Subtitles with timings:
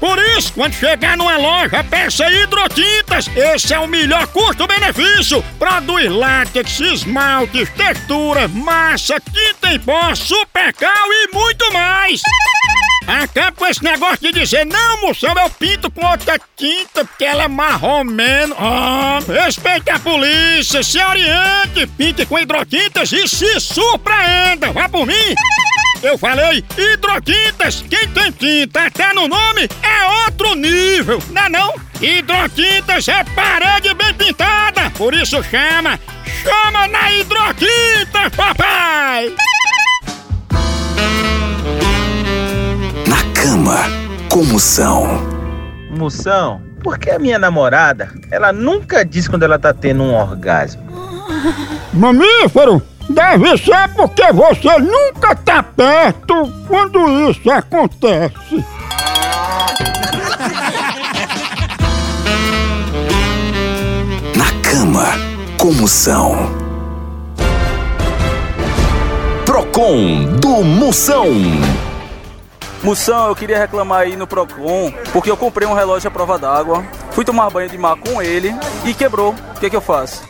[0.00, 3.28] Por isso, quando chegar numa loja, peça hidrotintas.
[3.36, 5.44] Esse é o melhor custo-benefício.
[5.58, 12.22] Produz látex, esmaltes, textura, massa, tinta em pó, supercal e muito mais.
[13.06, 17.44] Acaba com esse negócio de dizer, não, moção, eu pinto com outra tinta porque ela
[17.44, 18.54] é marromeno.
[18.58, 24.72] Ah, respeite a polícia, se oriente, pinte com hidrotintas e se surpreenda.
[24.72, 25.34] Vá por mim.
[26.02, 27.84] Eu falei hidrotintas.
[27.88, 31.74] Quem tem tinta até no nome é outro nível, não é não?
[32.00, 34.90] Hidrotintas é parede bem pintada.
[34.96, 36.00] Por isso chama,
[36.42, 39.34] chama na hidrotinta, papai.
[43.06, 43.84] Na cama,
[44.30, 45.40] como são?
[45.90, 50.82] Moção, por que a minha namorada, ela nunca diz quando ela tá tendo um orgasmo?
[51.92, 58.64] Mamífero, deve ser porque você nunca tá perto quando isso acontece.
[64.36, 65.06] Na cama,
[65.58, 66.70] como são?
[69.44, 71.26] Procon do Moção.
[72.82, 76.82] Moção, eu queria reclamar aí no Procon, porque eu comprei um relógio à prova d'água,
[77.10, 78.54] fui tomar banho de mar com ele
[78.86, 79.34] e quebrou.
[79.56, 80.22] O que, que eu faço?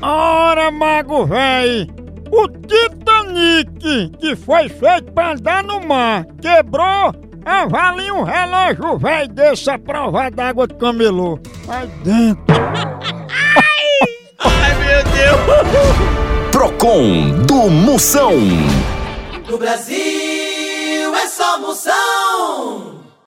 [0.00, 1.88] Ora, mago véi,
[2.32, 7.12] o Titanic, que foi feito pra andar no mar, quebrou,
[7.44, 11.38] avalia um relógio véi dessa prova d'água de camelô.
[11.68, 12.56] Aí dentro.
[16.50, 18.32] Procon do Moção.
[19.48, 23.01] No Brasil é só moção.